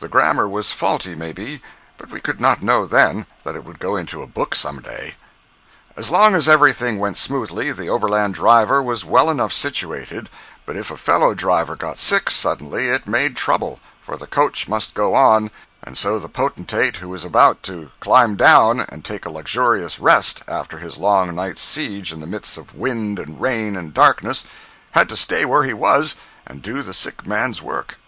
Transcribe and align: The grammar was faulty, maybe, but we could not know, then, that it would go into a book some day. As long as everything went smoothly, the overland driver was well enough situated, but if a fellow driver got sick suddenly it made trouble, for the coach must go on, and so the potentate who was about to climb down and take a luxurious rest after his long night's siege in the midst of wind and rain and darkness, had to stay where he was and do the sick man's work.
The 0.00 0.08
grammar 0.08 0.48
was 0.48 0.72
faulty, 0.72 1.14
maybe, 1.14 1.62
but 1.96 2.10
we 2.10 2.18
could 2.18 2.40
not 2.40 2.60
know, 2.60 2.86
then, 2.86 3.26
that 3.44 3.54
it 3.54 3.62
would 3.64 3.78
go 3.78 3.94
into 3.96 4.20
a 4.20 4.26
book 4.26 4.56
some 4.56 4.82
day. 4.82 5.14
As 5.96 6.10
long 6.10 6.34
as 6.34 6.48
everything 6.48 6.98
went 6.98 7.16
smoothly, 7.16 7.70
the 7.70 7.86
overland 7.88 8.34
driver 8.34 8.82
was 8.82 9.04
well 9.04 9.30
enough 9.30 9.52
situated, 9.52 10.28
but 10.66 10.74
if 10.74 10.90
a 10.90 10.96
fellow 10.96 11.34
driver 11.36 11.76
got 11.76 12.00
sick 12.00 12.30
suddenly 12.30 12.88
it 12.88 13.06
made 13.06 13.36
trouble, 13.36 13.78
for 14.00 14.16
the 14.16 14.26
coach 14.26 14.66
must 14.66 14.92
go 14.92 15.14
on, 15.14 15.52
and 15.84 15.96
so 15.96 16.18
the 16.18 16.28
potentate 16.28 16.96
who 16.96 17.08
was 17.10 17.24
about 17.24 17.62
to 17.62 17.92
climb 18.00 18.34
down 18.34 18.80
and 18.80 19.04
take 19.04 19.24
a 19.24 19.30
luxurious 19.30 20.00
rest 20.00 20.42
after 20.48 20.78
his 20.78 20.96
long 20.98 21.32
night's 21.36 21.62
siege 21.62 22.12
in 22.12 22.18
the 22.18 22.26
midst 22.26 22.58
of 22.58 22.74
wind 22.74 23.20
and 23.20 23.40
rain 23.40 23.76
and 23.76 23.94
darkness, 23.94 24.44
had 24.90 25.08
to 25.08 25.16
stay 25.16 25.44
where 25.44 25.62
he 25.62 25.72
was 25.72 26.16
and 26.44 26.60
do 26.60 26.82
the 26.82 26.92
sick 26.92 27.24
man's 27.24 27.62
work. 27.62 27.98